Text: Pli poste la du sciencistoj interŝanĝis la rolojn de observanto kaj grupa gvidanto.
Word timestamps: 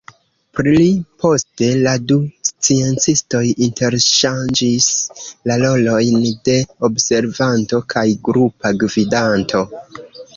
Pli 0.57 0.85
poste 1.23 1.67
la 1.87 1.91
du 2.11 2.15
sciencistoj 2.47 3.41
interŝanĝis 3.65 4.87
la 5.51 5.57
rolojn 5.65 6.17
de 6.49 6.55
observanto 6.89 7.83
kaj 7.95 8.05
grupa 8.29 8.73
gvidanto. 8.85 9.63